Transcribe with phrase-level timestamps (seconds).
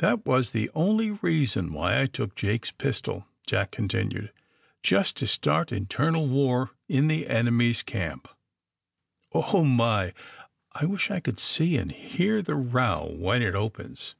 [0.00, 4.32] *'That was the only reason why I took Jake's pistol," Jack continued;
[4.82, 8.26] ^^just to start internal war in the enemy's camp.
[9.32, 10.14] Oh, my!
[10.72, 14.16] I wish I could see and hear the row when it opens!"